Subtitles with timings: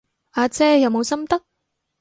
[0.31, 1.39] 阿姐有冇心得？